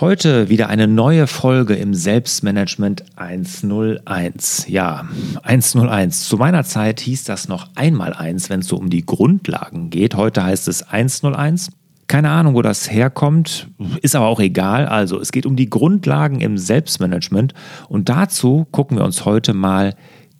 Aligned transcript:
Heute 0.00 0.48
wieder 0.48 0.70
eine 0.70 0.88
neue 0.88 1.26
Folge 1.26 1.74
im 1.74 1.92
Selbstmanagement 1.92 3.04
101. 3.16 4.64
Ja, 4.66 5.06
101. 5.42 6.26
Zu 6.26 6.38
meiner 6.38 6.64
Zeit 6.64 7.00
hieß 7.00 7.24
das 7.24 7.48
noch 7.48 7.68
einmal 7.74 8.14
eins, 8.14 8.48
wenn 8.48 8.60
es 8.60 8.68
so 8.68 8.78
um 8.78 8.88
die 8.88 9.04
Grundlagen 9.04 9.90
geht. 9.90 10.14
Heute 10.14 10.42
heißt 10.42 10.68
es 10.68 10.84
101. 10.84 11.68
Keine 12.06 12.30
Ahnung, 12.30 12.54
wo 12.54 12.62
das 12.62 12.90
herkommt, 12.90 13.68
ist 14.00 14.16
aber 14.16 14.28
auch 14.28 14.40
egal. 14.40 14.86
Also, 14.86 15.20
es 15.20 15.32
geht 15.32 15.44
um 15.44 15.54
die 15.54 15.68
Grundlagen 15.68 16.40
im 16.40 16.56
Selbstmanagement 16.56 17.52
und 17.90 18.08
dazu 18.08 18.66
gucken 18.70 18.96
wir 18.96 19.04
uns 19.04 19.26
heute 19.26 19.52
mal 19.52 19.94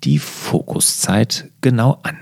die 0.05 0.21
Fokuszeit 0.21 1.51
genau 1.61 1.99
an. 2.03 2.17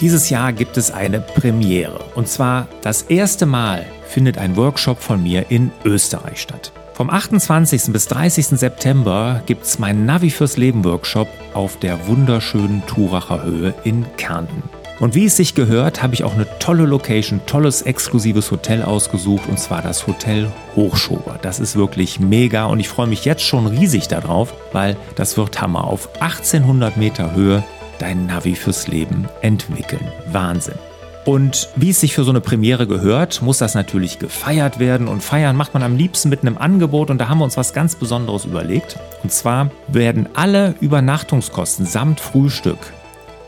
Dieses 0.00 0.28
Jahr 0.28 0.52
gibt 0.52 0.76
es 0.76 0.90
eine 0.90 1.20
Premiere. 1.20 2.04
Und 2.14 2.28
zwar 2.28 2.68
das 2.82 3.02
erste 3.02 3.46
Mal 3.46 3.86
findet 4.06 4.36
ein 4.36 4.54
Workshop 4.56 5.00
von 5.00 5.22
mir 5.22 5.46
in 5.50 5.70
Österreich 5.86 6.42
statt. 6.42 6.70
Vom 6.92 7.08
28. 7.08 7.92
bis 7.92 8.06
30. 8.08 8.58
September 8.58 9.42
gibt 9.46 9.64
es 9.64 9.78
meinen 9.78 10.04
Navi 10.04 10.28
fürs 10.28 10.58
Leben 10.58 10.84
Workshop 10.84 11.28
auf 11.54 11.78
der 11.78 12.08
wunderschönen 12.08 12.84
Turacher 12.86 13.42
Höhe 13.42 13.74
in 13.84 14.04
Kärnten. 14.18 14.62
Und 15.00 15.14
wie 15.14 15.26
es 15.26 15.36
sich 15.36 15.54
gehört, 15.54 16.02
habe 16.02 16.12
ich 16.12 16.24
auch 16.24 16.34
eine 16.34 16.46
tolle 16.58 16.84
Location, 16.84 17.40
tolles 17.46 17.82
exklusives 17.82 18.50
Hotel 18.50 18.82
ausgesucht 18.82 19.48
und 19.48 19.58
zwar 19.58 19.80
das 19.80 20.06
Hotel 20.06 20.50
Hochschober. 20.74 21.38
Das 21.40 21.58
ist 21.58 21.76
wirklich 21.76 22.20
mega 22.20 22.66
und 22.66 22.80
ich 22.80 22.88
freue 22.88 23.06
mich 23.06 23.24
jetzt 23.24 23.42
schon 23.42 23.66
riesig 23.66 24.08
darauf, 24.08 24.52
weil 24.72 24.96
das 25.14 25.38
wird 25.38 25.60
Hammer. 25.60 25.84
Auf 25.84 26.08
1800 26.20 26.96
Meter 26.98 27.34
Höhe 27.34 27.62
dein 27.98 28.26
Navi 28.26 28.54
fürs 28.54 28.88
Leben 28.88 29.28
entwickeln. 29.42 30.06
Wahnsinn. 30.30 30.76
Und 31.24 31.68
wie 31.74 31.90
es 31.90 32.00
sich 32.00 32.14
für 32.14 32.22
so 32.22 32.30
eine 32.30 32.40
Premiere 32.40 32.86
gehört, 32.86 33.42
muss 33.42 33.58
das 33.58 33.74
natürlich 33.74 34.20
gefeiert 34.20 34.78
werden. 34.78 35.08
Und 35.08 35.24
feiern 35.24 35.56
macht 35.56 35.74
man 35.74 35.82
am 35.82 35.96
liebsten 35.96 36.28
mit 36.28 36.42
einem 36.42 36.56
Angebot. 36.56 37.10
Und 37.10 37.18
da 37.18 37.28
haben 37.28 37.38
wir 37.38 37.44
uns 37.44 37.56
was 37.56 37.72
ganz 37.72 37.96
Besonderes 37.96 38.44
überlegt. 38.44 38.96
Und 39.24 39.32
zwar 39.32 39.70
werden 39.88 40.28
alle 40.34 40.76
Übernachtungskosten 40.80 41.84
samt 41.84 42.20
Frühstück 42.20 42.78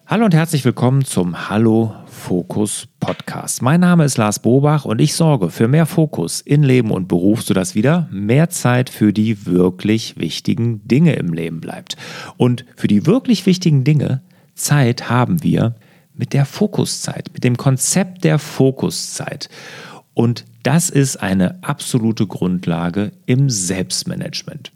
Hallo 0.09 0.23
und 0.23 0.33
herzlich 0.33 0.63
willkommen 0.63 1.03
zum 1.03 1.49
Hallo 1.49 1.93
Fokus 2.05 2.87
Podcast. 3.01 3.61
Mein 3.61 3.81
Name 3.81 4.05
ist 4.05 4.15
Lars 4.15 4.39
Bobach 4.39 4.85
und 4.85 5.01
ich 5.01 5.13
sorge 5.13 5.49
für 5.49 5.67
mehr 5.67 5.85
Fokus 5.85 6.39
in 6.39 6.63
Leben 6.63 6.91
und 6.91 7.09
Beruf, 7.09 7.41
sodass 7.41 7.75
wieder 7.75 8.07
mehr 8.09 8.49
Zeit 8.49 8.89
für 8.89 9.11
die 9.11 9.45
wirklich 9.45 10.15
wichtigen 10.15 10.87
Dinge 10.87 11.11
im 11.17 11.33
Leben 11.33 11.59
bleibt. 11.59 11.97
Und 12.37 12.63
für 12.77 12.87
die 12.87 13.05
wirklich 13.05 13.45
wichtigen 13.45 13.83
Dinge 13.83 14.21
Zeit 14.55 15.09
haben 15.09 15.43
wir 15.43 15.75
mit 16.13 16.31
der 16.31 16.45
Fokuszeit, 16.45 17.29
mit 17.33 17.43
dem 17.43 17.57
Konzept 17.57 18.23
der 18.23 18.39
Fokuszeit. 18.39 19.49
Und 20.13 20.45
das 20.63 20.89
ist 20.89 21.17
eine 21.17 21.61
absolute 21.65 22.27
Grundlage 22.27 23.11
im 23.25 23.49
Selbstmanagement. 23.49 24.71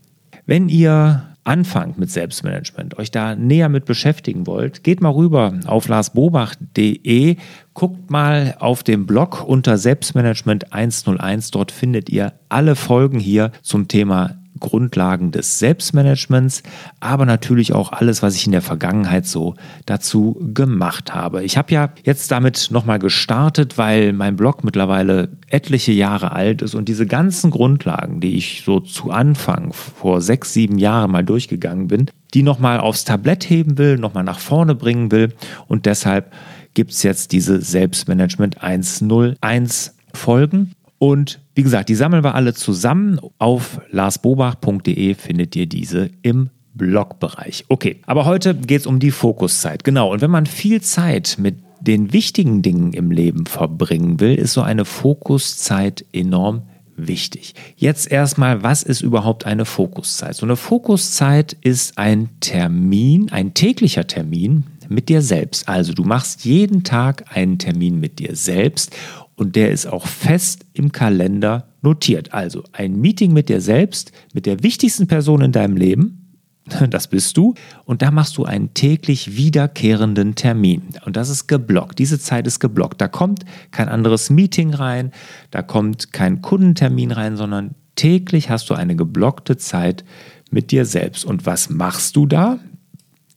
Wenn 0.46 0.68
ihr 0.68 1.31
anfangt 1.44 1.98
mit 1.98 2.12
Selbstmanagement, 2.12 2.98
euch 2.98 3.12
da 3.12 3.36
näher 3.36 3.70
mit 3.70 3.86
beschäftigen 3.86 4.48
wollt, 4.48 4.84
geht 4.84 5.02
mal 5.02 5.10
rüber 5.10 5.54
auf 5.66 5.88
larsbobach.de, 5.88 7.38
guckt 7.74 8.10
mal 8.12 8.56
auf 8.60 8.84
dem 8.84 9.06
Blog 9.06 9.44
unter 9.44 9.78
Selbstmanagement 9.78 10.74
101. 10.74 11.52
Dort 11.52 11.72
findet 11.72 12.10
ihr 12.10 12.34
alle 12.50 12.76
Folgen 12.76 13.20
hier 13.20 13.52
zum 13.62 13.88
Thema 13.88 14.41
Grundlagen 14.62 15.32
des 15.32 15.60
Selbstmanagements, 15.60 16.64
aber 17.02 17.26
natürlich 17.26 17.74
auch 17.74 17.92
alles, 17.92 18.24
was 18.24 18.36
ich 18.36 18.46
in 18.46 18.54
der 18.54 18.62
Vergangenheit 18.62 19.26
so 19.26 19.56
dazu 19.86 20.40
gemacht 20.54 21.14
habe. 21.14 21.44
Ich 21.44 21.58
habe 21.58 21.74
ja 21.74 21.90
jetzt 22.04 22.32
damit 22.32 22.70
nochmal 22.72 23.00
gestartet, 23.00 23.78
weil 23.78 24.14
mein 24.14 24.38
Blog 24.38 24.64
mittlerweile 24.64 25.28
etliche 25.50 25.92
Jahre 25.92 26.32
alt 26.32 26.62
ist 26.62 26.74
und 26.74 26.88
diese 26.88 27.06
ganzen 27.06 27.52
Grundlagen, 27.52 28.22
die 28.22 28.38
ich 28.38 28.64
so 28.66 28.80
zu 28.80 29.12
Anfang 29.12 29.74
vor 29.74 30.22
sechs, 30.22 30.54
sieben 30.54 30.78
Jahren 30.78 31.12
mal 31.12 31.26
durchgegangen 31.26 31.88
bin, 31.88 32.10
die 32.34 32.44
nochmal 32.44 32.80
aufs 32.80 33.04
Tablett 33.04 33.50
heben 33.50 33.78
will, 33.78 33.98
nochmal 33.98 34.24
nach 34.24 34.40
vorne 34.40 34.76
bringen 34.76 35.12
will 35.12 35.34
und 35.68 35.86
deshalb 35.86 36.32
gibt 36.74 36.92
es 36.92 37.04
jetzt 37.04 37.34
diese 37.34 37.62
Selbstmanagement 37.62 38.64
101 38.64 39.96
Folgen. 40.14 40.74
Und 41.02 41.40
wie 41.56 41.64
gesagt, 41.64 41.90
die 41.90 41.96
sammeln 41.96 42.24
wir 42.24 42.36
alle 42.36 42.54
zusammen. 42.54 43.20
Auf 43.40 43.82
larsbobach.de 43.90 45.16
findet 45.16 45.56
ihr 45.56 45.66
diese 45.66 46.12
im 46.22 46.52
Blogbereich. 46.76 47.66
Okay, 47.70 48.02
aber 48.06 48.26
heute 48.26 48.54
geht 48.54 48.82
es 48.82 48.86
um 48.86 49.00
die 49.00 49.10
Fokuszeit. 49.10 49.84
Genau, 49.84 50.12
und 50.12 50.22
wenn 50.22 50.30
man 50.30 50.46
viel 50.46 50.80
Zeit 50.82 51.38
mit 51.40 51.56
den 51.80 52.14
wichtigen 52.14 52.62
Dingen 52.62 52.94
im 52.94 53.10
Leben 53.10 53.48
verbringen 53.48 54.20
will, 54.20 54.36
ist 54.36 54.54
so 54.54 54.62
eine 54.62 54.86
Fokuszeit 54.86 56.06
enorm 56.14 56.68
wichtig. 56.98 57.56
Jetzt 57.78 58.12
erstmal, 58.12 58.62
was 58.62 58.84
ist 58.84 59.02
überhaupt 59.02 59.48
eine 59.48 59.66
Fokuszeit? 59.66 60.36
So 60.36 60.46
eine 60.46 60.56
Fokuszeit 60.56 61.58
ist 61.62 61.98
ein 61.98 62.30
Termin, 62.42 63.32
ein 63.32 63.56
täglicher 63.56 64.06
Termin 64.06 64.66
mit 64.88 65.10
dir 65.10 65.24
selbst. 65.24 65.68
Also 65.68 65.94
du 65.94 66.04
machst 66.04 66.46
jeden 66.46 66.84
Tag 66.84 67.26
einen 67.36 67.58
Termin 67.58 68.00
mit 68.00 68.20
dir 68.20 68.36
selbst 68.36 68.96
und 69.42 69.56
der 69.56 69.72
ist 69.72 69.88
auch 69.88 70.06
fest 70.06 70.68
im 70.74 70.92
Kalender 70.92 71.68
notiert. 71.82 72.32
Also 72.32 72.64
ein 72.74 73.02
Meeting 73.02 73.34
mit 73.34 73.50
dir 73.50 73.60
selbst, 73.60 74.12
mit 74.36 74.46
der 74.46 74.62
wichtigsten 74.62 75.08
Person 75.08 75.42
in 75.42 75.52
deinem 75.52 75.76
Leben, 75.78 76.38
das 76.92 77.08
bist 77.08 77.38
du, 77.38 77.56
und 77.84 78.04
da 78.04 78.12
machst 78.12 78.38
du 78.38 78.46
einen 78.46 78.76
täglich 78.76 79.36
wiederkehrenden 79.36 80.36
Termin. 80.36 80.84
Und 81.08 81.18
das 81.18 81.30
ist 81.30 81.48
geblockt. 81.48 81.98
Diese 81.98 82.20
Zeit 82.20 82.46
ist 82.46 82.60
geblockt. 82.60 83.02
Da 83.02 83.08
kommt 83.08 83.44
kein 83.72 83.90
anderes 83.90 84.30
Meeting 84.30 84.76
rein, 84.76 85.10
da 85.50 85.64
kommt 85.64 86.14
kein 86.14 86.44
Kundentermin 86.44 87.12
rein, 87.12 87.36
sondern 87.36 87.74
täglich 87.96 88.52
hast 88.52 88.70
du 88.70 88.76
eine 88.76 88.96
geblockte 88.96 89.58
Zeit 89.58 90.06
mit 90.52 90.70
dir 90.70 90.86
selbst. 90.86 91.26
Und 91.26 91.48
was 91.48 91.72
machst 91.72 92.16
du 92.16 92.28
da? 92.28 92.60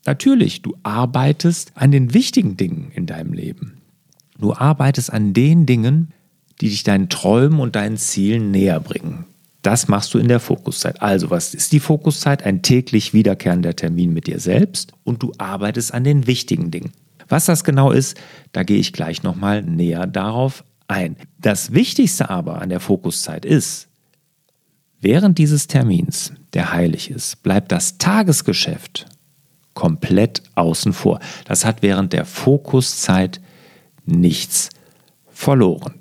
Natürlich, 0.04 0.60
du 0.60 0.76
arbeitest 0.82 1.72
an 1.76 1.92
den 1.92 2.12
wichtigen 2.12 2.58
Dingen 2.58 2.92
in 2.94 3.06
deinem 3.06 3.32
Leben. 3.32 3.80
Du 4.38 4.52
arbeitest 4.52 5.12
an 5.12 5.32
den 5.32 5.66
Dingen, 5.66 6.12
die 6.60 6.68
dich 6.68 6.82
deinen 6.82 7.08
Träumen 7.08 7.60
und 7.60 7.76
deinen 7.76 7.96
Zielen 7.96 8.50
näher 8.50 8.80
bringen. 8.80 9.26
Das 9.62 9.88
machst 9.88 10.12
du 10.12 10.18
in 10.18 10.28
der 10.28 10.40
Fokuszeit. 10.40 11.00
Also, 11.00 11.30
was 11.30 11.54
ist 11.54 11.72
die 11.72 11.80
Fokuszeit? 11.80 12.44
Ein 12.44 12.62
täglich 12.62 13.14
wiederkehrender 13.14 13.74
Termin 13.74 14.12
mit 14.12 14.26
dir 14.26 14.38
selbst 14.38 14.92
und 15.04 15.22
du 15.22 15.32
arbeitest 15.38 15.94
an 15.94 16.04
den 16.04 16.26
wichtigen 16.26 16.70
Dingen. 16.70 16.92
Was 17.28 17.46
das 17.46 17.64
genau 17.64 17.90
ist, 17.90 18.18
da 18.52 18.62
gehe 18.62 18.78
ich 18.78 18.92
gleich 18.92 19.22
nochmal 19.22 19.62
näher 19.62 20.06
darauf 20.06 20.64
ein. 20.86 21.16
Das 21.40 21.72
Wichtigste 21.72 22.28
aber 22.28 22.60
an 22.60 22.68
der 22.68 22.80
Fokuszeit 22.80 23.46
ist, 23.46 23.88
während 25.00 25.38
dieses 25.38 25.66
Termins, 25.66 26.32
der 26.52 26.72
heilig 26.72 27.10
ist, 27.10 27.42
bleibt 27.42 27.72
das 27.72 27.96
Tagesgeschäft 27.96 29.06
komplett 29.72 30.42
außen 30.54 30.92
vor. 30.92 31.20
Das 31.46 31.64
hat 31.64 31.82
während 31.82 32.12
der 32.12 32.26
Fokuszeit 32.26 33.40
nichts 34.06 34.70
verloren. 35.26 35.94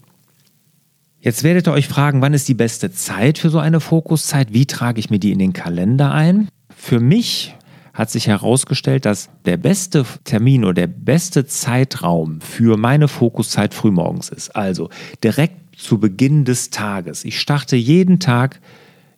Jetzt 1.20 1.44
werdet 1.44 1.68
ihr 1.68 1.72
euch 1.72 1.88
fragen, 1.88 2.22
wann 2.22 2.34
ist 2.34 2.50
die 2.50 2.54
beste 2.54 2.92
Zeit 2.92 3.38
für 3.38 3.50
so 3.50 3.60
eine 3.60 3.80
Fokuszeit? 3.80 4.54
Wie 4.54 4.66
trage 4.66 5.00
ich 5.00 5.10
mir 5.10 5.20
die 5.20 5.32
in 5.32 5.40
den 5.40 5.54
Kalender 5.54 6.12
ein? 6.12 6.50
Für 6.76 7.00
mich 7.00 7.56
hat 7.94 8.10
sich 8.10 8.28
herausgestellt, 8.28 9.06
dass 9.06 9.30
der 9.46 9.58
beste 9.58 10.06
Termin 10.26 10.66
oder 10.66 10.74
der 10.74 10.88
beste 10.88 11.46
Zeitraum 11.46 12.42
für 12.42 12.76
meine 12.76 13.08
Fokuszeit 13.08 13.74
frühmorgens 13.74 14.30
ist. 14.30 14.56
Also 14.56 14.90
direkt 15.24 15.80
zu 15.80 16.00
Beginn 16.00 16.44
des 16.44 16.72
Tages. 16.72 17.24
Ich 17.24 17.40
starte 17.40 17.76
jeden 17.76 18.20
Tag 18.20 18.60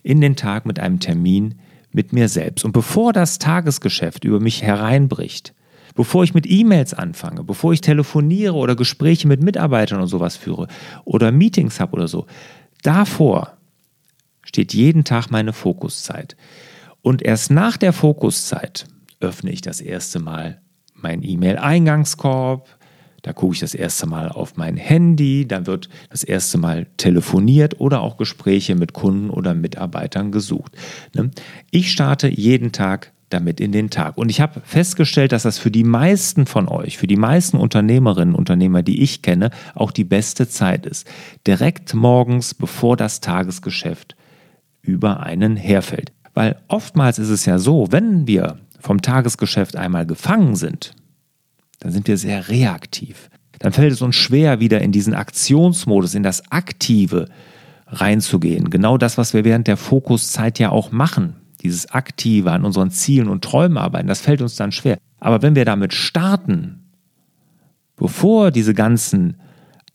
in 0.03 0.21
den 0.21 0.35
Tag 0.35 0.65
mit 0.65 0.79
einem 0.79 0.99
Termin 0.99 1.55
mit 1.91 2.13
mir 2.13 2.27
selbst. 2.27 2.65
Und 2.65 2.73
bevor 2.73 3.13
das 3.13 3.39
Tagesgeschäft 3.39 4.25
über 4.25 4.39
mich 4.39 4.61
hereinbricht, 4.61 5.53
bevor 5.95 6.23
ich 6.23 6.33
mit 6.33 6.45
E-Mails 6.49 6.93
anfange, 6.93 7.43
bevor 7.43 7.73
ich 7.73 7.81
telefoniere 7.81 8.53
oder 8.53 8.75
Gespräche 8.75 9.27
mit 9.27 9.41
Mitarbeitern 9.41 10.01
und 10.01 10.07
sowas 10.07 10.35
führe 10.35 10.67
oder 11.05 11.31
Meetings 11.31 11.79
habe 11.79 11.93
oder 11.93 12.07
so, 12.07 12.27
davor 12.83 13.57
steht 14.43 14.73
jeden 14.73 15.03
Tag 15.03 15.31
meine 15.31 15.53
Fokuszeit. 15.53 16.35
Und 17.01 17.21
erst 17.21 17.51
nach 17.51 17.77
der 17.77 17.93
Fokuszeit 17.93 18.85
öffne 19.19 19.51
ich 19.51 19.61
das 19.61 19.81
erste 19.81 20.19
Mal 20.19 20.61
mein 20.93 21.23
E-Mail-Eingangskorb, 21.23 22.67
da 23.21 23.33
gucke 23.33 23.55
ich 23.55 23.59
das 23.59 23.73
erste 23.73 24.05
Mal 24.05 24.29
auf 24.29 24.55
mein 24.55 24.77
Handy, 24.77 25.47
dann 25.47 25.65
wird 25.65 25.89
das 26.11 26.23
erste 26.23 26.59
Mal 26.59 26.85
telefoniert 26.97 27.79
oder 27.79 28.01
auch 28.01 28.17
Gespräche 28.17 28.75
mit 28.75 28.93
Kunden 28.93 29.31
oder 29.31 29.55
Mitarbeitern 29.55 30.31
gesucht. 30.31 30.73
Ne? 31.15 31.31
Ich 31.71 31.91
starte 31.91 32.27
jeden 32.27 32.71
Tag 32.71 33.13
damit 33.29 33.59
in 33.59 33.71
den 33.71 33.89
Tag. 33.89 34.17
Und 34.17 34.29
ich 34.29 34.39
habe 34.41 34.61
festgestellt, 34.63 35.31
dass 35.31 35.43
das 35.43 35.57
für 35.57 35.71
die 35.71 35.83
meisten 35.83 36.45
von 36.45 36.67
euch, 36.67 36.97
für 36.97 37.07
die 37.07 37.15
meisten 37.15 37.57
Unternehmerinnen 37.57 38.35
und 38.35 38.39
Unternehmer, 38.39 38.83
die 38.83 39.01
ich 39.01 39.21
kenne, 39.21 39.49
auch 39.73 39.91
die 39.91 40.03
beste 40.03 40.47
Zeit 40.47 40.85
ist. 40.85 41.07
Direkt 41.47 41.93
morgens, 41.93 42.53
bevor 42.53 42.97
das 42.97 43.21
Tagesgeschäft 43.21 44.15
über 44.81 45.21
einen 45.21 45.55
herfällt. 45.57 46.11
Weil 46.33 46.57
oftmals 46.67 47.17
ist 47.17 47.29
es 47.29 47.45
ja 47.45 47.57
so, 47.57 47.91
wenn 47.91 48.27
wir 48.27 48.59
vom 48.79 49.01
Tagesgeschäft 49.01 49.75
einmal 49.75 50.05
gefangen 50.05 50.55
sind, 50.55 50.93
dann 51.79 51.91
sind 51.91 52.07
wir 52.07 52.17
sehr 52.17 52.49
reaktiv. 52.49 53.29
Dann 53.59 53.73
fällt 53.73 53.93
es 53.93 54.01
uns 54.01 54.15
schwer, 54.15 54.59
wieder 54.59 54.81
in 54.81 54.91
diesen 54.91 55.13
Aktionsmodus, 55.13 56.13
in 56.13 56.23
das 56.23 56.51
Aktive 56.51 57.29
reinzugehen. 57.87 58.69
Genau 58.69 58.97
das, 58.97 59.17
was 59.17 59.33
wir 59.33 59.45
während 59.45 59.67
der 59.67 59.77
Fokuszeit 59.77 60.59
ja 60.59 60.69
auch 60.69 60.91
machen. 60.91 61.35
Dieses 61.65 61.89
Aktive 61.89 62.51
an 62.51 62.63
unseren 62.63 62.91
Zielen 62.91 63.27
und 63.27 63.43
Träumen 63.43 63.79
arbeiten, 63.79 64.07
das 64.07 64.21
fällt 64.21 64.43
uns 64.43 64.55
dann 64.55 64.71
schwer. 64.71 64.99
Aber 65.19 65.41
wenn 65.41 65.55
wir 65.55 65.65
damit 65.65 65.95
starten, 65.95 66.91
bevor 67.95 68.51
diese 68.51 68.75
ganzen 68.75 69.37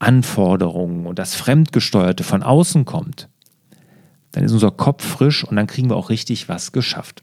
Anforderungen 0.00 1.06
und 1.06 1.20
das 1.20 1.36
Fremdgesteuerte 1.36 2.24
von 2.24 2.42
außen 2.42 2.84
kommt, 2.84 3.28
dann 4.32 4.42
ist 4.42 4.50
unser 4.50 4.72
Kopf 4.72 5.04
frisch 5.04 5.44
und 5.44 5.54
dann 5.54 5.68
kriegen 5.68 5.90
wir 5.90 5.96
auch 5.96 6.10
richtig 6.10 6.48
was 6.48 6.72
geschafft. 6.72 7.22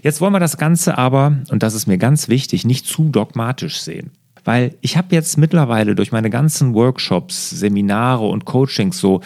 Jetzt 0.00 0.20
wollen 0.20 0.32
wir 0.32 0.38
das 0.38 0.56
Ganze 0.56 0.96
aber, 0.96 1.38
und 1.50 1.64
das 1.64 1.74
ist 1.74 1.88
mir 1.88 1.98
ganz 1.98 2.28
wichtig, 2.28 2.64
nicht 2.64 2.86
zu 2.86 3.08
dogmatisch 3.08 3.80
sehen. 3.80 4.12
Weil 4.44 4.76
ich 4.82 4.96
habe 4.96 5.14
jetzt 5.16 5.36
mittlerweile 5.36 5.96
durch 5.96 6.12
meine 6.12 6.30
ganzen 6.30 6.74
Workshops, 6.74 7.50
Seminare 7.50 8.26
und 8.26 8.44
Coachings 8.44 9.00
so 9.00 9.20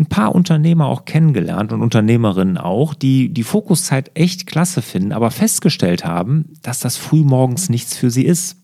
ein 0.00 0.06
paar 0.06 0.34
Unternehmer 0.34 0.86
auch 0.86 1.04
kennengelernt 1.04 1.72
und 1.72 1.82
Unternehmerinnen 1.82 2.56
auch, 2.58 2.94
die 2.94 3.32
die 3.32 3.42
Fokuszeit 3.42 4.10
echt 4.14 4.46
klasse 4.46 4.82
finden, 4.82 5.12
aber 5.12 5.30
festgestellt 5.30 6.04
haben, 6.04 6.54
dass 6.62 6.80
das 6.80 6.96
frühmorgens 6.96 7.68
nichts 7.68 7.96
für 7.96 8.10
sie 8.10 8.24
ist. 8.24 8.56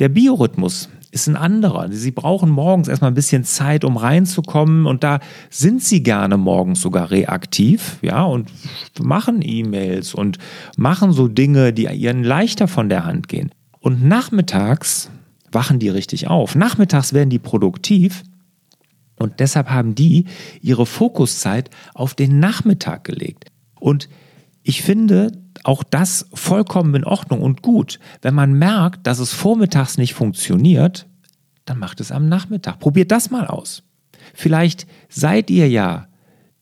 Der 0.00 0.08
Biorhythmus, 0.08 0.88
ist 1.12 1.28
ein 1.28 1.36
anderer. 1.36 1.92
Sie 1.92 2.10
brauchen 2.10 2.48
morgens 2.48 2.88
erstmal 2.88 3.10
ein 3.10 3.14
bisschen 3.14 3.44
Zeit, 3.44 3.84
um 3.84 3.98
reinzukommen 3.98 4.86
und 4.86 5.04
da 5.04 5.20
sind 5.50 5.82
sie 5.82 6.02
gerne 6.02 6.38
morgens 6.38 6.80
sogar 6.80 7.10
reaktiv, 7.10 7.98
ja, 8.00 8.24
und 8.24 8.50
machen 8.98 9.40
E-Mails 9.42 10.14
und 10.14 10.38
machen 10.76 11.12
so 11.12 11.28
Dinge, 11.28 11.74
die 11.74 11.84
ihnen 11.84 12.24
leichter 12.24 12.66
von 12.66 12.88
der 12.88 13.04
Hand 13.04 13.28
gehen. 13.28 13.50
Und 13.78 14.02
nachmittags 14.02 15.10
wachen 15.52 15.78
die 15.78 15.90
richtig 15.90 16.28
auf. 16.28 16.54
Nachmittags 16.54 17.12
werden 17.12 17.28
die 17.28 17.38
produktiv 17.38 18.22
und 19.22 19.40
deshalb 19.40 19.70
haben 19.70 19.94
die 19.94 20.26
ihre 20.60 20.86
Fokuszeit 20.86 21.70
auf 21.94 22.14
den 22.14 22.38
Nachmittag 22.40 23.04
gelegt. 23.04 23.46
Und 23.78 24.08
ich 24.62 24.82
finde, 24.82 25.32
auch 25.64 25.82
das 25.82 26.28
vollkommen 26.34 26.94
in 26.94 27.04
Ordnung 27.04 27.42
und 27.42 27.62
gut. 27.62 27.98
Wenn 28.20 28.34
man 28.34 28.54
merkt, 28.54 29.06
dass 29.06 29.18
es 29.18 29.32
vormittags 29.32 29.98
nicht 29.98 30.14
funktioniert, 30.14 31.06
dann 31.64 31.78
macht 31.78 32.00
es 32.00 32.12
am 32.12 32.28
Nachmittag. 32.28 32.78
Probiert 32.78 33.10
das 33.10 33.30
mal 33.30 33.46
aus. 33.46 33.82
Vielleicht 34.34 34.86
seid 35.08 35.50
ihr 35.50 35.68
ja 35.68 36.08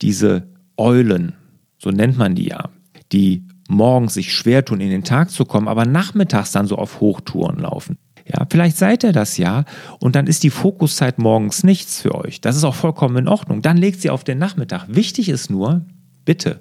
diese 0.02 0.48
Eulen, 0.76 1.34
so 1.78 1.90
nennt 1.90 2.16
man 2.16 2.34
die 2.34 2.48
ja, 2.48 2.70
die 3.12 3.46
morgens 3.68 4.14
sich 4.14 4.32
schwer 4.34 4.64
tun, 4.64 4.80
in 4.80 4.90
den 4.90 5.04
Tag 5.04 5.30
zu 5.30 5.44
kommen, 5.44 5.68
aber 5.68 5.84
nachmittags 5.84 6.52
dann 6.52 6.66
so 6.66 6.76
auf 6.76 7.00
Hochtouren 7.00 7.58
laufen. 7.58 7.98
Ja, 8.32 8.46
vielleicht 8.48 8.76
seid 8.76 9.02
ihr 9.02 9.12
das 9.12 9.38
ja 9.38 9.64
und 9.98 10.14
dann 10.14 10.26
ist 10.26 10.42
die 10.42 10.50
Fokuszeit 10.50 11.18
morgens 11.18 11.64
nichts 11.64 12.00
für 12.00 12.14
euch. 12.14 12.40
Das 12.40 12.56
ist 12.56 12.64
auch 12.64 12.74
vollkommen 12.74 13.16
in 13.16 13.28
Ordnung. 13.28 13.62
Dann 13.62 13.76
legt 13.76 14.00
sie 14.00 14.10
auf 14.10 14.24
den 14.24 14.38
Nachmittag. 14.38 14.86
Wichtig 14.88 15.28
ist 15.28 15.50
nur, 15.50 15.84
bitte 16.24 16.60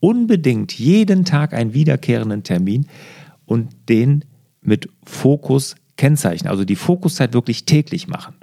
unbedingt 0.00 0.78
jeden 0.78 1.24
Tag 1.24 1.54
einen 1.54 1.72
wiederkehrenden 1.72 2.42
Termin 2.42 2.86
und 3.46 3.88
den 3.88 4.24
mit 4.60 4.88
Fokus 5.04 5.76
kennzeichnen. 5.96 6.50
Also 6.50 6.64
die 6.64 6.76
Fokuszeit 6.76 7.32
wirklich 7.32 7.64
täglich 7.64 8.08
machen. 8.08 8.34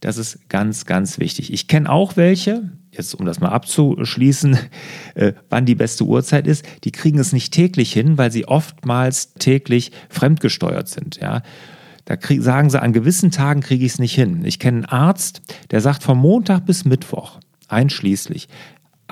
Das 0.00 0.16
ist 0.16 0.48
ganz, 0.48 0.86
ganz 0.86 1.18
wichtig. 1.18 1.52
Ich 1.52 1.68
kenne 1.68 1.90
auch 1.90 2.16
welche, 2.16 2.72
jetzt 2.90 3.14
um 3.14 3.26
das 3.26 3.40
mal 3.40 3.50
abzuschließen, 3.50 4.58
äh, 5.14 5.32
wann 5.50 5.66
die 5.66 5.74
beste 5.74 6.04
Uhrzeit 6.04 6.46
ist, 6.46 6.64
die 6.84 6.92
kriegen 6.92 7.18
es 7.18 7.32
nicht 7.32 7.52
täglich 7.52 7.92
hin, 7.92 8.18
weil 8.18 8.32
sie 8.32 8.48
oftmals 8.48 9.34
täglich 9.34 9.92
fremdgesteuert 10.08 10.88
sind. 10.88 11.18
Ja. 11.20 11.42
Da 12.04 12.16
krieg, 12.16 12.42
sagen 12.42 12.70
sie, 12.70 12.80
an 12.80 12.92
gewissen 12.92 13.30
Tagen 13.30 13.60
kriege 13.60 13.84
ich 13.84 13.92
es 13.92 13.98
nicht 13.98 14.14
hin. 14.14 14.44
Ich 14.44 14.58
kenne 14.58 14.78
einen 14.78 14.84
Arzt, 14.86 15.42
der 15.70 15.80
sagt, 15.80 16.02
von 16.02 16.18
Montag 16.18 16.66
bis 16.66 16.84
Mittwoch 16.84 17.38
einschließlich 17.68 18.48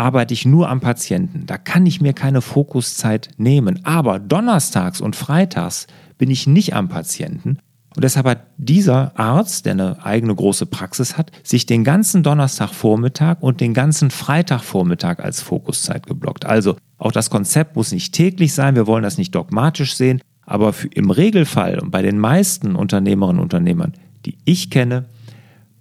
arbeite 0.00 0.32
ich 0.32 0.46
nur 0.46 0.68
am 0.68 0.80
Patienten. 0.80 1.44
Da 1.46 1.58
kann 1.58 1.84
ich 1.84 2.00
mir 2.00 2.14
keine 2.14 2.40
Fokuszeit 2.40 3.28
nehmen. 3.36 3.84
Aber 3.84 4.18
donnerstags 4.18 5.00
und 5.00 5.14
freitags 5.14 5.86
bin 6.16 6.30
ich 6.30 6.46
nicht 6.46 6.74
am 6.74 6.88
Patienten. 6.88 7.58
Und 7.96 8.04
deshalb 8.04 8.26
hat 8.26 8.46
dieser 8.56 9.18
Arzt, 9.18 9.66
der 9.66 9.72
eine 9.72 10.04
eigene 10.04 10.34
große 10.34 10.64
Praxis 10.66 11.18
hat, 11.18 11.32
sich 11.42 11.66
den 11.66 11.82
ganzen 11.82 12.22
Donnerstagvormittag 12.22 13.38
und 13.40 13.60
den 13.60 13.74
ganzen 13.74 14.10
Freitagvormittag 14.10 15.18
als 15.18 15.42
Fokuszeit 15.42 16.06
geblockt. 16.06 16.46
Also 16.46 16.76
auch 16.98 17.12
das 17.12 17.30
Konzept 17.30 17.76
muss 17.76 17.92
nicht 17.92 18.14
täglich 18.14 18.54
sein, 18.54 18.76
wir 18.76 18.86
wollen 18.86 19.02
das 19.02 19.18
nicht 19.18 19.34
dogmatisch 19.34 19.96
sehen, 19.96 20.22
aber 20.50 20.74
im 20.94 21.10
Regelfall 21.12 21.78
und 21.78 21.92
bei 21.92 22.02
den 22.02 22.18
meisten 22.18 22.74
Unternehmerinnen 22.74 23.38
und 23.38 23.44
Unternehmern, 23.44 23.94
die 24.26 24.36
ich 24.44 24.68
kenne, 24.68 25.04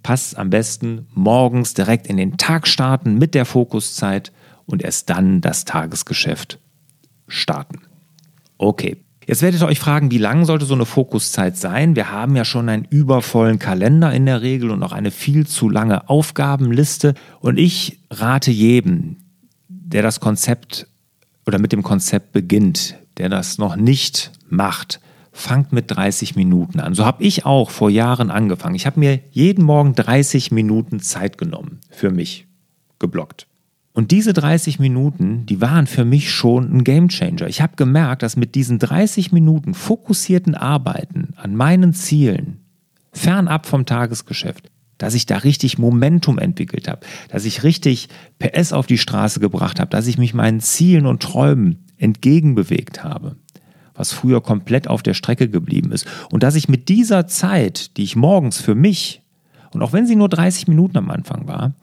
passt 0.04 0.38
am 0.38 0.48
besten 0.48 1.08
morgens 1.12 1.74
direkt 1.74 2.06
in 2.06 2.16
den 2.16 2.36
Tag 2.36 2.68
starten 2.68 3.18
mit 3.18 3.34
der 3.34 3.46
Fokuszeit 3.46 4.30
und 4.66 4.84
erst 4.84 5.10
dann 5.10 5.40
das 5.40 5.64
Tagesgeschäft 5.64 6.60
starten. 7.26 7.80
Okay. 8.58 8.98
Jetzt 9.26 9.42
werdet 9.42 9.60
ihr 9.60 9.66
euch 9.66 9.80
fragen, 9.80 10.12
wie 10.12 10.18
lang 10.18 10.44
sollte 10.44 10.64
so 10.64 10.74
eine 10.74 10.86
Fokuszeit 10.86 11.56
sein? 11.56 11.96
Wir 11.96 12.12
haben 12.12 12.36
ja 12.36 12.44
schon 12.44 12.68
einen 12.68 12.84
übervollen 12.84 13.58
Kalender 13.58 14.12
in 14.12 14.24
der 14.24 14.40
Regel 14.40 14.70
und 14.70 14.84
auch 14.84 14.92
eine 14.92 15.10
viel 15.10 15.48
zu 15.48 15.68
lange 15.68 16.08
Aufgabenliste. 16.08 17.14
Und 17.40 17.58
ich 17.58 17.98
rate 18.08 18.52
jedem, 18.52 19.16
der 19.68 20.02
das 20.02 20.20
Konzept 20.20 20.86
oder 21.44 21.58
mit 21.58 21.72
dem 21.72 21.82
Konzept 21.82 22.32
beginnt, 22.32 22.96
der 23.18 23.28
das 23.28 23.58
noch 23.58 23.74
nicht 23.74 24.32
macht, 24.52 25.00
fangt 25.32 25.72
mit 25.72 25.90
30 25.90 26.36
Minuten 26.36 26.80
an. 26.80 26.94
So 26.94 27.04
habe 27.04 27.22
ich 27.22 27.46
auch 27.46 27.70
vor 27.70 27.90
Jahren 27.90 28.30
angefangen. 28.30 28.74
Ich 28.74 28.86
habe 28.86 29.00
mir 29.00 29.20
jeden 29.30 29.64
Morgen 29.64 29.94
30 29.94 30.50
Minuten 30.50 31.00
Zeit 31.00 31.38
genommen 31.38 31.80
für 31.90 32.10
mich 32.10 32.46
geblockt. 32.98 33.46
Und 33.92 34.12
diese 34.12 34.32
30 34.32 34.78
Minuten, 34.78 35.46
die 35.46 35.60
waren 35.60 35.86
für 35.86 36.04
mich 36.04 36.32
schon 36.32 36.72
ein 36.72 36.84
Gamechanger. 36.84 37.48
Ich 37.48 37.60
habe 37.60 37.76
gemerkt, 37.76 38.22
dass 38.22 38.36
mit 38.36 38.54
diesen 38.54 38.78
30 38.78 39.32
Minuten 39.32 39.74
fokussierten 39.74 40.54
Arbeiten 40.54 41.34
an 41.36 41.56
meinen 41.56 41.92
Zielen, 41.92 42.60
fernab 43.12 43.66
vom 43.66 43.86
Tagesgeschäft, 43.86 44.70
dass 44.98 45.14
ich 45.14 45.26
da 45.26 45.38
richtig 45.38 45.78
Momentum 45.78 46.38
entwickelt 46.38 46.86
habe, 46.86 47.00
dass 47.30 47.44
ich 47.44 47.64
richtig 47.64 48.08
PS 48.38 48.72
auf 48.72 48.86
die 48.86 48.98
Straße 48.98 49.40
gebracht 49.40 49.80
habe, 49.80 49.90
dass 49.90 50.06
ich 50.06 50.18
mich 50.18 50.34
meinen 50.34 50.60
Zielen 50.60 51.06
und 51.06 51.22
Träumen 51.22 51.86
entgegenbewegt 51.96 53.02
habe, 53.02 53.36
was 54.00 54.12
früher 54.12 54.40
komplett 54.40 54.88
auf 54.88 55.02
der 55.02 55.14
Strecke 55.14 55.48
geblieben 55.48 55.92
ist. 55.92 56.06
Und 56.32 56.42
dass 56.42 56.56
ich 56.56 56.68
mit 56.68 56.88
dieser 56.88 57.26
Zeit, 57.26 57.96
die 57.98 58.02
ich 58.02 58.16
morgens 58.16 58.58
für 58.58 58.74
mich, 58.74 59.22
und 59.72 59.82
auch 59.82 59.92
wenn 59.92 60.06
sie 60.06 60.16
nur 60.16 60.30
30 60.30 60.66
Minuten 60.66 60.96
am 60.96 61.10
Anfang 61.10 61.46
war, 61.46 61.74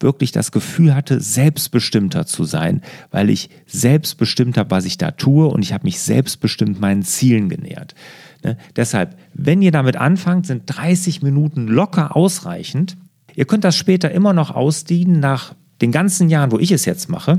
wirklich 0.00 0.32
das 0.32 0.50
Gefühl 0.50 0.94
hatte, 0.94 1.20
selbstbestimmter 1.20 2.26
zu 2.26 2.42
sein, 2.42 2.82
weil 3.12 3.30
ich 3.30 3.48
selbstbestimmt 3.66 4.58
habe, 4.58 4.72
was 4.72 4.84
ich 4.84 4.98
da 4.98 5.12
tue 5.12 5.46
und 5.46 5.62
ich 5.62 5.72
habe 5.72 5.84
mich 5.84 6.00
selbstbestimmt 6.00 6.80
meinen 6.80 7.04
Zielen 7.04 7.48
genähert. 7.48 7.94
Ne? 8.42 8.58
Deshalb, 8.74 9.16
wenn 9.32 9.62
ihr 9.62 9.70
damit 9.70 9.96
anfangt, 9.96 10.46
sind 10.46 10.64
30 10.66 11.22
Minuten 11.22 11.68
locker 11.68 12.16
ausreichend. 12.16 12.96
Ihr 13.36 13.44
könnt 13.44 13.62
das 13.62 13.76
später 13.76 14.10
immer 14.10 14.32
noch 14.32 14.50
ausdienen. 14.50 15.20
Nach 15.20 15.54
den 15.80 15.92
ganzen 15.92 16.28
Jahren, 16.28 16.50
wo 16.50 16.58
ich 16.58 16.72
es 16.72 16.84
jetzt 16.84 17.08
mache, 17.08 17.38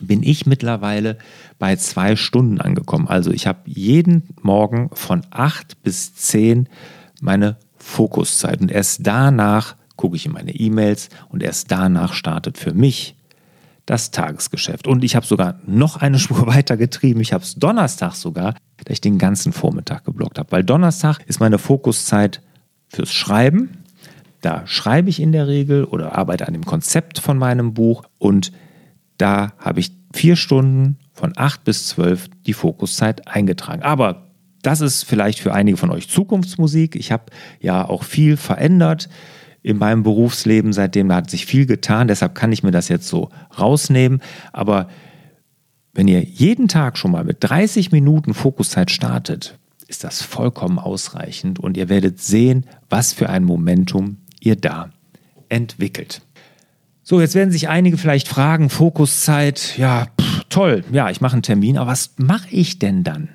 bin 0.00 0.22
ich 0.22 0.46
mittlerweile 0.46 1.18
bei 1.58 1.76
zwei 1.76 2.16
Stunden 2.16 2.60
angekommen. 2.60 3.08
Also 3.08 3.30
ich 3.30 3.46
habe 3.46 3.60
jeden 3.66 4.28
Morgen 4.42 4.90
von 4.92 5.22
8 5.30 5.82
bis 5.82 6.14
10 6.14 6.68
meine 7.20 7.56
Fokuszeit 7.76 8.60
und 8.60 8.70
erst 8.70 9.06
danach 9.06 9.76
gucke 9.96 10.16
ich 10.16 10.26
in 10.26 10.32
meine 10.32 10.54
E-Mails 10.54 11.08
und 11.28 11.42
erst 11.42 11.70
danach 11.70 12.12
startet 12.12 12.58
für 12.58 12.74
mich 12.74 13.16
das 13.86 14.10
Tagesgeschäft. 14.10 14.86
Und 14.86 15.04
ich 15.04 15.14
habe 15.14 15.26
sogar 15.26 15.60
noch 15.66 15.96
eine 15.96 16.18
Spur 16.20 16.46
weiter 16.46 16.76
getrieben. 16.76 17.20
Ich 17.20 17.32
habe 17.32 17.44
es 17.44 17.54
Donnerstag 17.54 18.14
sogar, 18.14 18.54
da 18.84 18.92
ich 18.92 19.00
den 19.00 19.18
ganzen 19.18 19.52
Vormittag 19.52 20.04
geblockt 20.04 20.38
habe. 20.38 20.50
Weil 20.52 20.64
Donnerstag 20.64 21.20
ist 21.26 21.40
meine 21.40 21.58
Fokuszeit 21.58 22.40
fürs 22.88 23.12
Schreiben. 23.12 23.78
Da 24.40 24.66
schreibe 24.66 25.08
ich 25.08 25.20
in 25.20 25.32
der 25.32 25.48
Regel 25.48 25.84
oder 25.84 26.16
arbeite 26.16 26.46
an 26.46 26.54
dem 26.54 26.66
Konzept 26.66 27.18
von 27.18 27.38
meinem 27.38 27.74
Buch. 27.74 28.04
Und 28.18 28.52
da 29.18 29.52
habe 29.58 29.80
ich 29.80 29.92
vier 30.12 30.36
Stunden 30.36 30.98
von 31.12 31.32
acht 31.36 31.64
bis 31.64 31.86
zwölf 31.88 32.28
die 32.46 32.52
Fokuszeit 32.52 33.28
eingetragen. 33.28 33.82
Aber 33.82 34.28
das 34.62 34.80
ist 34.80 35.04
vielleicht 35.04 35.40
für 35.40 35.52
einige 35.52 35.76
von 35.76 35.90
euch 35.90 36.08
Zukunftsmusik. 36.08 36.96
Ich 36.96 37.12
habe 37.12 37.24
ja 37.60 37.86
auch 37.86 38.02
viel 38.02 38.36
verändert 38.36 39.08
in 39.62 39.78
meinem 39.78 40.02
Berufsleben 40.02 40.72
seitdem. 40.72 41.08
Da 41.08 41.16
hat 41.16 41.30
sich 41.30 41.46
viel 41.46 41.66
getan, 41.66 42.08
deshalb 42.08 42.34
kann 42.34 42.52
ich 42.52 42.62
mir 42.62 42.70
das 42.70 42.88
jetzt 42.88 43.08
so 43.08 43.30
rausnehmen. 43.58 44.20
Aber 44.52 44.88
wenn 45.92 46.08
ihr 46.08 46.22
jeden 46.22 46.68
Tag 46.68 46.98
schon 46.98 47.12
mal 47.12 47.24
mit 47.24 47.38
30 47.40 47.92
Minuten 47.92 48.34
Fokuszeit 48.34 48.90
startet, 48.90 49.58
ist 49.86 50.02
das 50.02 50.22
vollkommen 50.22 50.78
ausreichend 50.78 51.58
und 51.58 51.76
ihr 51.76 51.88
werdet 51.88 52.20
sehen, 52.20 52.66
was 52.88 53.12
für 53.12 53.28
ein 53.28 53.44
Momentum 53.44 54.16
ihr 54.40 54.56
da 54.56 54.90
entwickelt. 55.48 56.22
So, 57.06 57.20
jetzt 57.20 57.34
werden 57.34 57.50
sich 57.50 57.68
einige 57.68 57.98
vielleicht 57.98 58.28
fragen, 58.28 58.70
Fokuszeit, 58.70 59.76
ja, 59.76 60.06
pff, 60.18 60.44
toll, 60.48 60.84
ja, 60.90 61.10
ich 61.10 61.20
mache 61.20 61.34
einen 61.34 61.42
Termin, 61.42 61.76
aber 61.76 61.90
was 61.90 62.14
mache 62.16 62.48
ich 62.50 62.78
denn 62.78 63.04
dann? 63.04 63.28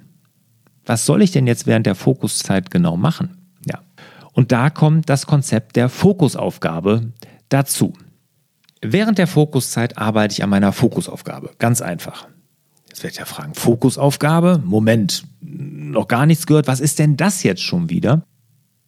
Was 0.88 1.06
soll 1.06 1.22
ich 1.22 1.30
denn 1.30 1.46
jetzt 1.46 1.68
während 1.68 1.86
der 1.86 1.94
Fokuszeit 1.94 2.72
genau 2.72 2.98
machen? 2.98 3.38
Ja. 3.70 3.82
Und 4.34 4.52
da 4.52 4.72
kommt 4.72 5.08
das 5.08 5.28
Konzept 5.28 5.76
der 5.76 5.88
Fokusaufgabe 5.88 7.14
dazu. 7.50 7.94
Während 8.82 9.20
der 9.20 9.28
Fokuszeit 9.28 10.00
arbeite 10.00 10.34
ich 10.34 10.44
an 10.44 10.50
meiner 10.50 10.74
Fokusaufgabe. 10.74 11.52
Ganz 11.60 11.82
einfach. 11.82 12.28
Jetzt 12.88 13.04
werde 13.04 13.12
ich 13.12 13.20
ja 13.20 13.26
fragen, 13.26 13.54
Fokusaufgabe? 13.54 14.64
Moment, 14.66 15.26
noch 15.42 16.08
gar 16.08 16.26
nichts 16.26 16.48
gehört. 16.48 16.66
Was 16.66 16.80
ist 16.80 16.98
denn 16.98 17.18
das 17.18 17.44
jetzt 17.44 17.62
schon 17.62 17.92
wieder? 17.92 18.24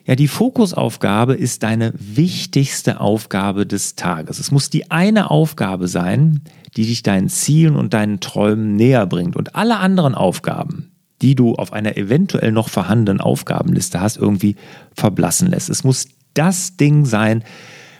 Ja, 0.05 0.15
die 0.15 0.27
Fokusaufgabe 0.27 1.35
ist 1.35 1.63
deine 1.63 1.93
wichtigste 1.95 2.99
Aufgabe 2.99 3.65
des 3.67 3.95
Tages. 3.95 4.39
Es 4.39 4.51
muss 4.51 4.69
die 4.69 4.89
eine 4.89 5.29
Aufgabe 5.29 5.87
sein, 5.87 6.41
die 6.75 6.85
dich 6.85 7.03
deinen 7.03 7.29
Zielen 7.29 7.75
und 7.75 7.93
deinen 7.93 8.19
Träumen 8.19 8.75
näher 8.75 9.05
bringt. 9.05 9.35
Und 9.35 9.55
alle 9.55 9.77
anderen 9.77 10.15
Aufgaben, 10.15 10.91
die 11.21 11.35
du 11.35 11.53
auf 11.53 11.71
einer 11.71 11.97
eventuell 11.97 12.51
noch 12.51 12.69
vorhandenen 12.69 13.21
Aufgabenliste 13.21 14.01
hast, 14.01 14.17
irgendwie 14.17 14.55
verblassen 14.95 15.49
lässt. 15.49 15.69
Es 15.69 15.83
muss 15.83 16.07
das 16.33 16.77
Ding 16.77 17.05
sein, 17.05 17.43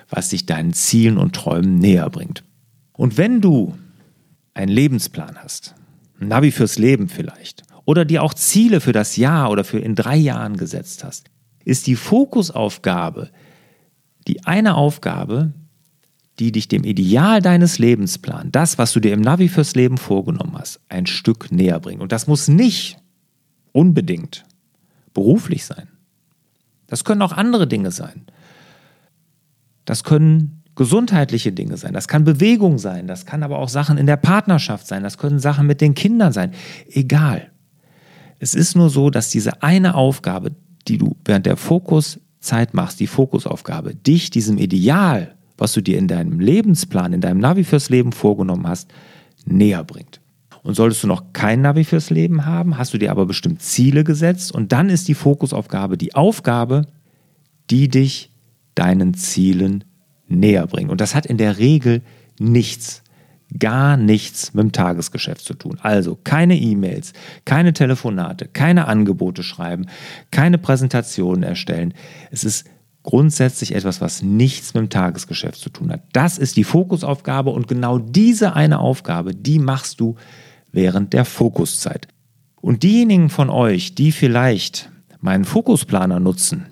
was 0.09 0.29
dich 0.29 0.45
deinen 0.45 0.73
Zielen 0.73 1.17
und 1.17 1.35
Träumen 1.35 1.77
näher 1.77 2.09
bringt. 2.09 2.43
Und 2.93 3.17
wenn 3.17 3.41
du 3.41 3.75
einen 4.53 4.71
Lebensplan 4.71 5.37
hast, 5.37 5.75
ein 6.19 6.27
Navi 6.27 6.51
fürs 6.51 6.77
Leben 6.77 7.09
vielleicht, 7.09 7.63
oder 7.85 8.05
dir 8.05 8.23
auch 8.23 8.33
Ziele 8.33 8.79
für 8.79 8.91
das 8.91 9.17
Jahr 9.17 9.49
oder 9.49 9.63
für 9.63 9.79
in 9.79 9.95
drei 9.95 10.15
Jahren 10.15 10.57
gesetzt 10.57 11.03
hast, 11.03 11.29
ist 11.65 11.87
die 11.87 11.95
Fokusaufgabe 11.95 13.31
die 14.27 14.45
eine 14.45 14.75
Aufgabe, 14.75 15.53
die 16.39 16.51
dich 16.51 16.67
dem 16.67 16.83
Ideal 16.83 17.41
deines 17.41 17.79
Lebensplans, 17.79 18.49
das, 18.51 18.77
was 18.77 18.93
du 18.93 18.99
dir 18.99 19.13
im 19.13 19.21
Navi 19.21 19.47
fürs 19.47 19.75
Leben 19.75 19.97
vorgenommen 19.97 20.57
hast, 20.57 20.79
ein 20.89 21.05
Stück 21.05 21.51
näher 21.51 21.79
bringt. 21.79 22.01
Und 22.01 22.11
das 22.11 22.27
muss 22.27 22.47
nicht 22.47 22.97
unbedingt 23.71 24.43
beruflich 25.13 25.65
sein. 25.65 25.87
Das 26.87 27.03
können 27.03 27.21
auch 27.21 27.33
andere 27.33 27.67
Dinge 27.67 27.91
sein. 27.91 28.25
Das 29.85 30.03
können 30.03 30.63
gesundheitliche 30.75 31.51
Dinge 31.51 31.75
sein, 31.75 31.93
das 31.93 32.07
kann 32.07 32.23
Bewegung 32.23 32.77
sein, 32.77 33.05
das 33.05 33.25
kann 33.25 33.43
aber 33.43 33.59
auch 33.59 33.67
Sachen 33.67 33.97
in 33.97 34.07
der 34.07 34.15
Partnerschaft 34.15 34.87
sein, 34.87 35.03
das 35.03 35.17
können 35.17 35.37
Sachen 35.37 35.67
mit 35.67 35.81
den 35.81 35.95
Kindern 35.95 36.31
sein. 36.31 36.53
Egal. 36.89 37.51
Es 38.39 38.55
ist 38.55 38.75
nur 38.75 38.89
so, 38.89 39.09
dass 39.09 39.29
diese 39.29 39.61
eine 39.61 39.95
Aufgabe, 39.95 40.53
die 40.87 40.97
du 40.97 41.15
während 41.25 41.45
der 41.45 41.57
Fokuszeit 41.57 42.73
machst, 42.73 42.99
die 42.99 43.07
Fokusaufgabe, 43.07 43.95
dich 43.95 44.29
diesem 44.29 44.57
Ideal, 44.57 45.35
was 45.57 45.73
du 45.73 45.81
dir 45.81 45.97
in 45.97 46.07
deinem 46.07 46.39
Lebensplan, 46.39 47.13
in 47.13 47.21
deinem 47.21 47.39
Navi 47.39 47.63
fürs 47.63 47.89
Leben 47.89 48.11
vorgenommen 48.11 48.67
hast, 48.67 48.89
näher 49.45 49.83
bringt. 49.83 50.21
Und 50.63 50.75
solltest 50.75 51.03
du 51.03 51.07
noch 51.07 51.33
kein 51.33 51.61
Navi 51.61 51.83
fürs 51.83 52.09
Leben 52.09 52.45
haben, 52.45 52.77
hast 52.77 52.93
du 52.93 52.97
dir 52.97 53.11
aber 53.11 53.25
bestimmt 53.25 53.61
Ziele 53.61 54.03
gesetzt 54.03 54.51
und 54.51 54.71
dann 54.71 54.89
ist 54.89 55.07
die 55.07 55.15
Fokusaufgabe 55.15 55.97
die 55.97 56.13
Aufgabe, 56.13 56.85
die 57.69 57.87
dich 57.87 58.31
deinen 58.75 59.13
Zielen 59.13 59.83
näher 60.27 60.67
bringt. 60.67 60.91
Und 60.91 61.01
das 61.01 61.15
hat 61.15 61.25
in 61.25 61.37
der 61.37 61.57
Regel 61.57 62.01
nichts 62.39 63.03
gar 63.59 63.97
nichts 63.97 64.53
mit 64.53 64.63
dem 64.63 64.71
Tagesgeschäft 64.71 65.43
zu 65.43 65.53
tun. 65.53 65.77
Also 65.81 66.17
keine 66.23 66.57
E-Mails, 66.57 67.13
keine 67.45 67.73
Telefonate, 67.73 68.47
keine 68.47 68.87
Angebote 68.87 69.43
schreiben, 69.43 69.87
keine 70.31 70.57
Präsentationen 70.57 71.43
erstellen. 71.43 71.93
Es 72.31 72.43
ist 72.43 72.65
grundsätzlich 73.03 73.75
etwas, 73.75 73.99
was 73.99 74.21
nichts 74.21 74.73
mit 74.73 74.81
dem 74.81 74.89
Tagesgeschäft 74.89 75.59
zu 75.59 75.69
tun 75.69 75.91
hat. 75.91 76.01
Das 76.13 76.37
ist 76.37 76.55
die 76.55 76.63
Fokusaufgabe 76.63 77.49
und 77.49 77.67
genau 77.67 77.97
diese 77.97 78.53
eine 78.55 78.79
Aufgabe, 78.79 79.33
die 79.35 79.59
machst 79.59 79.99
du 79.99 80.15
während 80.71 81.13
der 81.13 81.25
Fokuszeit. 81.25 82.07
Und 82.61 82.83
diejenigen 82.83 83.29
von 83.29 83.49
euch, 83.49 83.95
die 83.95 84.11
vielleicht 84.11 84.91
meinen 85.19 85.45
Fokusplaner 85.45 86.19
nutzen, 86.19 86.67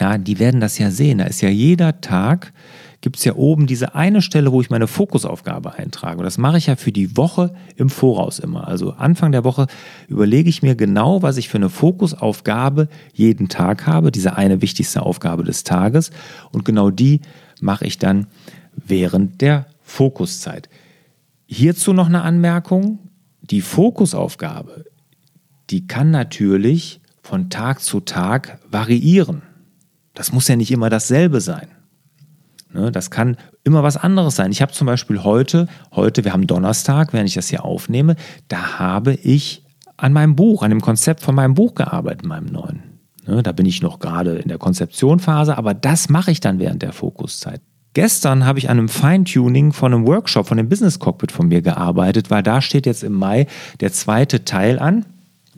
ja, 0.00 0.16
die 0.16 0.38
werden 0.38 0.60
das 0.60 0.78
ja 0.78 0.90
sehen. 0.90 1.18
Da 1.18 1.24
ist 1.24 1.42
ja 1.42 1.50
jeder 1.50 2.00
Tag 2.00 2.52
gibt 3.00 3.16
es 3.16 3.24
ja 3.24 3.34
oben 3.34 3.66
diese 3.66 3.94
eine 3.94 4.20
Stelle, 4.20 4.52
wo 4.52 4.60
ich 4.60 4.68
meine 4.68 4.86
Fokusaufgabe 4.86 5.74
eintrage. 5.74 6.18
Und 6.18 6.24
das 6.24 6.36
mache 6.36 6.58
ich 6.58 6.66
ja 6.66 6.76
für 6.76 6.92
die 6.92 7.16
Woche 7.16 7.54
im 7.76 7.88
Voraus 7.88 8.38
immer. 8.38 8.68
Also 8.68 8.92
Anfang 8.92 9.32
der 9.32 9.44
Woche 9.44 9.66
überlege 10.08 10.50
ich 10.50 10.62
mir 10.62 10.74
genau, 10.74 11.22
was 11.22 11.38
ich 11.38 11.48
für 11.48 11.56
eine 11.56 11.70
Fokusaufgabe 11.70 12.88
jeden 13.14 13.48
Tag 13.48 13.86
habe, 13.86 14.10
diese 14.12 14.36
eine 14.36 14.60
wichtigste 14.60 15.02
Aufgabe 15.02 15.44
des 15.44 15.64
Tages. 15.64 16.10
Und 16.52 16.64
genau 16.64 16.90
die 16.90 17.20
mache 17.60 17.86
ich 17.86 17.98
dann 17.98 18.26
während 18.74 19.40
der 19.40 19.66
Fokuszeit. 19.82 20.68
Hierzu 21.46 21.92
noch 21.92 22.06
eine 22.06 22.22
Anmerkung. 22.22 22.98
Die 23.40 23.62
Fokusaufgabe, 23.62 24.84
die 25.70 25.86
kann 25.86 26.10
natürlich 26.10 27.00
von 27.22 27.50
Tag 27.50 27.80
zu 27.80 28.00
Tag 28.00 28.58
variieren. 28.70 29.42
Das 30.14 30.32
muss 30.32 30.46
ja 30.48 30.56
nicht 30.56 30.70
immer 30.70 30.90
dasselbe 30.90 31.40
sein. 31.40 31.68
Ne, 32.72 32.92
das 32.92 33.10
kann 33.10 33.36
immer 33.64 33.82
was 33.82 33.96
anderes 33.96 34.36
sein. 34.36 34.52
Ich 34.52 34.62
habe 34.62 34.72
zum 34.72 34.86
Beispiel 34.86 35.24
heute, 35.24 35.66
heute, 35.92 36.24
wir 36.24 36.32
haben 36.32 36.46
Donnerstag, 36.46 37.12
wenn 37.12 37.26
ich 37.26 37.34
das 37.34 37.48
hier 37.48 37.64
aufnehme, 37.64 38.16
da 38.48 38.78
habe 38.78 39.14
ich 39.14 39.64
an 39.96 40.12
meinem 40.12 40.36
Buch, 40.36 40.62
an 40.62 40.70
dem 40.70 40.80
Konzept 40.80 41.20
von 41.20 41.34
meinem 41.34 41.54
Buch 41.54 41.74
gearbeitet, 41.74 42.24
meinem 42.24 42.46
neuen. 42.46 42.82
Ne, 43.26 43.42
da 43.42 43.52
bin 43.52 43.66
ich 43.66 43.82
noch 43.82 43.98
gerade 43.98 44.36
in 44.36 44.48
der 44.48 44.58
Konzeptionphase, 44.58 45.58
aber 45.58 45.74
das 45.74 46.08
mache 46.08 46.30
ich 46.30 46.40
dann 46.40 46.58
während 46.58 46.82
der 46.82 46.92
Fokuszeit. 46.92 47.60
Gestern 47.92 48.46
habe 48.46 48.60
ich 48.60 48.70
an 48.70 48.78
einem 48.78 48.88
Feintuning 48.88 49.72
von 49.72 49.92
einem 49.92 50.06
Workshop, 50.06 50.46
von 50.46 50.56
dem 50.56 50.68
Business 50.68 51.00
Cockpit 51.00 51.32
von 51.32 51.48
mir 51.48 51.60
gearbeitet, 51.60 52.30
weil 52.30 52.42
da 52.44 52.60
steht 52.60 52.86
jetzt 52.86 53.02
im 53.02 53.14
Mai 53.14 53.46
der 53.80 53.92
zweite 53.92 54.44
Teil 54.44 54.78
an 54.78 55.06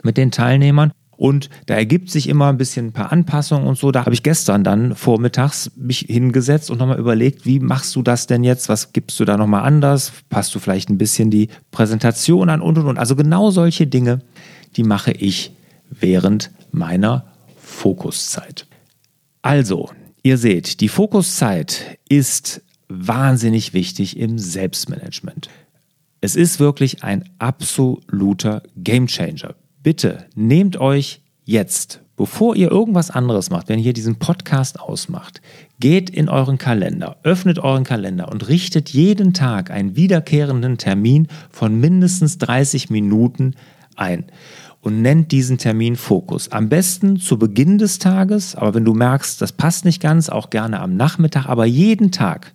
mit 0.01 0.17
den 0.17 0.31
Teilnehmern. 0.31 0.91
Und 1.23 1.49
da 1.67 1.75
ergibt 1.75 2.09
sich 2.09 2.27
immer 2.27 2.49
ein 2.49 2.57
bisschen 2.57 2.87
ein 2.87 2.91
paar 2.91 3.13
Anpassungen 3.13 3.65
und 3.65 3.77
so. 3.77 3.93
Da 3.93 4.01
habe 4.01 4.13
ich 4.13 4.23
gestern 4.23 4.65
dann 4.65 4.93
vormittags 4.93 5.71
mich 5.77 5.99
hingesetzt 5.99 6.69
und 6.69 6.79
nochmal 6.79 6.99
überlegt, 6.99 7.45
wie 7.45 7.61
machst 7.61 7.95
du 7.95 8.01
das 8.01 8.27
denn 8.27 8.43
jetzt? 8.43 8.67
Was 8.67 8.91
gibst 8.91 9.21
du 9.21 9.23
da 9.23 9.37
nochmal 9.37 9.63
anders? 9.63 10.11
Passt 10.27 10.53
du 10.53 10.59
vielleicht 10.59 10.89
ein 10.89 10.97
bisschen 10.97 11.31
die 11.31 11.47
Präsentation 11.71 12.49
an 12.49 12.59
und 12.59 12.77
und 12.77 12.87
und. 12.87 12.97
Also 12.99 13.15
genau 13.15 13.51
solche 13.51 13.87
Dinge, 13.87 14.19
die 14.75 14.83
mache 14.83 15.13
ich 15.13 15.53
während 15.89 16.51
meiner 16.73 17.23
Fokuszeit. 17.55 18.67
Also, 19.41 19.91
ihr 20.23 20.37
seht, 20.37 20.81
die 20.81 20.89
Fokuszeit 20.89 21.99
ist 22.09 22.63
wahnsinnig 22.89 23.73
wichtig 23.73 24.17
im 24.17 24.37
Selbstmanagement. 24.37 25.47
Es 26.19 26.35
ist 26.35 26.59
wirklich 26.59 27.01
ein 27.05 27.29
absoluter 27.39 28.61
Gamechanger 28.75 29.55
bitte 29.83 30.25
nehmt 30.35 30.77
euch 30.77 31.21
jetzt, 31.45 32.01
bevor 32.15 32.55
ihr 32.55 32.71
irgendwas 32.71 33.11
anderes 33.11 33.49
macht, 33.49 33.69
wenn 33.69 33.79
ihr 33.79 33.93
diesen 33.93 34.15
Podcast 34.15 34.79
ausmacht, 34.79 35.41
geht 35.79 36.09
in 36.09 36.29
euren 36.29 36.57
Kalender, 36.57 37.17
öffnet 37.23 37.59
euren 37.59 37.83
Kalender 37.83 38.31
und 38.31 38.47
richtet 38.47 38.89
jeden 38.89 39.33
Tag 39.33 39.69
einen 39.69 39.95
wiederkehrenden 39.95 40.77
Termin 40.77 41.27
von 41.51 41.79
mindestens 41.79 42.37
30 42.37 42.89
Minuten 42.89 43.55
ein 43.95 44.25
und 44.81 45.01
nennt 45.01 45.31
diesen 45.31 45.57
Termin 45.57 45.95
Fokus. 45.95 46.51
Am 46.51 46.69
besten 46.69 47.17
zu 47.17 47.37
Beginn 47.37 47.77
des 47.77 47.99
Tages, 47.99 48.55
aber 48.55 48.73
wenn 48.73 48.85
du 48.85 48.93
merkst, 48.93 49.41
das 49.41 49.53
passt 49.53 49.85
nicht 49.85 50.01
ganz, 50.01 50.29
auch 50.29 50.49
gerne 50.49 50.79
am 50.79 50.95
Nachmittag, 50.95 51.47
aber 51.47 51.65
jeden 51.65 52.11
Tag 52.11 52.53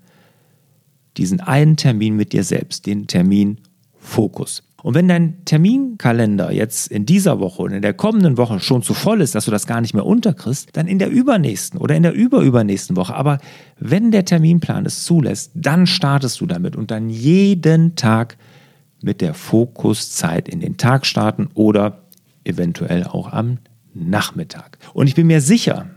diesen 1.17 1.41
einen 1.41 1.77
Termin 1.77 2.17
mit 2.17 2.33
dir 2.33 2.45
selbst, 2.45 2.87
den 2.87 3.07
Termin 3.07 3.59
Fokus. 3.99 4.63
Und 4.83 4.95
wenn 4.95 5.09
dein 5.09 5.45
Terminkalender 5.45 6.53
jetzt 6.53 6.87
in 6.87 7.05
dieser 7.05 7.41
Woche 7.41 7.63
und 7.63 7.73
in 7.73 7.83
der 7.83 7.95
kommenden 7.95 8.37
Woche 8.37 8.61
schon 8.61 8.83
zu 8.83 8.95
voll 8.95 9.21
ist, 9.21 9.35
dass 9.35 9.47
du 9.47 9.51
das 9.51 9.67
gar 9.67 9.81
nicht 9.81 9.93
mehr 9.93 10.07
unterkriegst, 10.07 10.69
dann 10.75 10.87
in 10.87 11.01
der 11.01 11.11
übernächsten 11.11 11.81
oder 11.81 11.97
in 11.97 12.05
der 12.05 12.13
überübernächsten 12.13 12.97
Woche. 12.97 13.15
Aber 13.15 13.39
wenn 13.79 14.13
der 14.13 14.25
Terminplan 14.25 14.87
es 14.87 15.05
zulässt, 15.05 15.51
dann 15.55 15.87
startest 15.87 16.41
du 16.41 16.47
damit 16.47 16.77
und 16.77 16.93
dann 16.93 17.11
jeden 17.11 17.97
Tag 17.97 18.39
mit 19.03 19.21
der 19.21 19.35
Fokuszeit 19.35 20.49
in 20.49 20.61
den 20.61 20.77
Tag 20.77 21.07
starten 21.07 21.49
oder 21.55 22.05
eventuell 22.45 23.05
auch 23.05 23.33
am 23.33 23.59
Nachmittag. 23.95 24.79
Und 24.95 25.09
ich 25.09 25.17
bin 25.17 25.27
mir 25.27 25.41
sicher, 25.41 25.91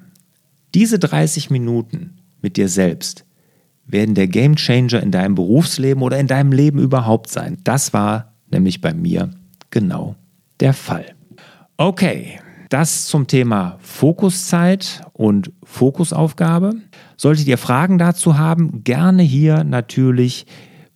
diese 0.73 0.97
30 0.97 1.51
Minuten 1.51 2.17
mit 2.41 2.57
dir 2.57 2.67
selbst 2.67 3.25
werden 3.85 4.15
der 4.15 4.27
Gamechanger 4.27 5.03
in 5.03 5.11
deinem 5.11 5.35
Berufsleben 5.35 6.01
oder 6.01 6.17
in 6.17 6.27
deinem 6.27 6.51
Leben 6.51 6.79
überhaupt 6.79 7.29
sein. 7.29 7.57
Das 7.63 7.93
war 7.93 8.30
nämlich 8.51 8.81
bei 8.81 8.93
mir 8.93 9.29
genau 9.69 10.15
der 10.59 10.73
Fall. 10.73 11.05
Okay, 11.77 12.39
Das 12.69 13.07
zum 13.07 13.27
Thema 13.27 13.77
Fokuszeit 13.81 15.01
und 15.11 15.51
Fokusaufgabe. 15.61 16.75
Solltet 17.17 17.47
ihr 17.47 17.57
Fragen 17.57 17.97
dazu 17.97 18.37
haben, 18.37 18.85
gerne 18.85 19.23
hier 19.23 19.65
natürlich 19.65 20.45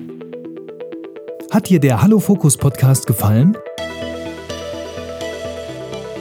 Hat 1.49 1.67
dir 1.67 1.79
der 1.79 2.03
Hallo 2.03 2.19
Fokus 2.19 2.55
Podcast 2.55 3.07
gefallen? 3.07 3.57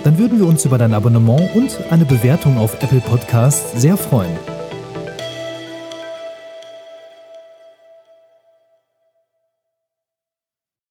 Dann 0.03 0.17
würden 0.17 0.39
wir 0.39 0.47
uns 0.47 0.65
über 0.65 0.79
dein 0.79 0.95
Abonnement 0.95 1.55
und 1.55 1.79
eine 1.91 2.07
Bewertung 2.07 2.57
auf 2.57 2.83
Apple 2.83 3.01
Podcasts 3.01 3.79
sehr 3.79 3.99
freuen. 3.99 4.52